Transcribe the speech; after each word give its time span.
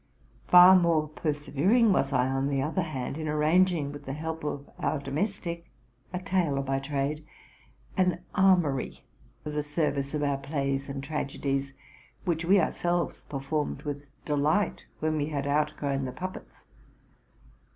Far 0.47 0.75
more 0.75 1.09
persevering 1.09 1.93
was 1.93 2.11
I, 2.11 2.27
on 2.27 2.47
the 2.47 2.59
other 2.59 2.81
hand, 2.81 3.19
in 3.19 3.27
arranging, 3.27 3.91
with 3.91 4.05
the 4.05 4.13
help 4.13 4.43
of 4.43 4.67
our 4.79 4.97
domestic 4.97 5.69
(a 6.11 6.17
tailor 6.17 6.63
by 6.63 6.79
trade), 6.79 7.23
an 7.95 8.23
armory 8.33 9.03
for 9.43 9.51
the 9.51 9.61
service 9.61 10.15
of 10.15 10.23
our 10.23 10.39
plays 10.39 10.89
and 10.89 11.03
tragedies, 11.03 11.73
which 12.25 12.43
we 12.43 12.59
ourselves 12.59 13.25
492 13.29 13.29
TRUTH 13.29 13.45
AND 13.45 13.77
FICTION 13.77 13.77
performed 13.77 13.81
with 13.83 14.25
delight 14.65 14.85
when 15.01 15.17
we 15.17 15.27
had 15.27 15.45
outgrown 15.45 16.05
the 16.05 16.11
puppets. 16.11 16.65